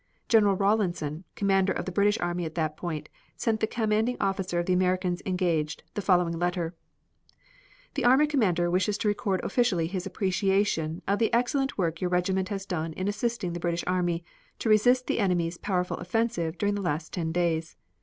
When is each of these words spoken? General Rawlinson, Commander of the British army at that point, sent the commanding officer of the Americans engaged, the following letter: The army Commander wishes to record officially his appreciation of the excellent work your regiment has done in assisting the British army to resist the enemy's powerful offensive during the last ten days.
General 0.27 0.55
Rawlinson, 0.57 1.25
Commander 1.35 1.71
of 1.71 1.85
the 1.85 1.91
British 1.91 2.17
army 2.17 2.43
at 2.43 2.55
that 2.55 2.75
point, 2.75 3.07
sent 3.37 3.59
the 3.59 3.67
commanding 3.67 4.17
officer 4.19 4.57
of 4.57 4.65
the 4.65 4.73
Americans 4.73 5.21
engaged, 5.27 5.83
the 5.93 6.01
following 6.01 6.39
letter: 6.39 6.73
The 7.93 8.03
army 8.05 8.25
Commander 8.25 8.71
wishes 8.71 8.97
to 8.97 9.07
record 9.07 9.41
officially 9.43 9.85
his 9.85 10.07
appreciation 10.07 11.03
of 11.07 11.19
the 11.19 11.31
excellent 11.31 11.77
work 11.77 12.01
your 12.01 12.09
regiment 12.09 12.49
has 12.49 12.65
done 12.65 12.93
in 12.93 13.07
assisting 13.07 13.53
the 13.53 13.59
British 13.59 13.83
army 13.85 14.23
to 14.57 14.69
resist 14.69 15.05
the 15.05 15.19
enemy's 15.19 15.59
powerful 15.59 15.97
offensive 15.97 16.57
during 16.57 16.73
the 16.73 16.81
last 16.81 17.13
ten 17.13 17.31
days. 17.31 17.75